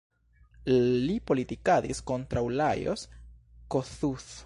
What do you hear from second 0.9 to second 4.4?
Li politikadis kontraŭ Lajos Kossuth.